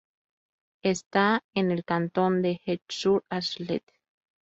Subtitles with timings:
[0.81, 3.85] Está en el Cantón de Esch-sur-Alzette.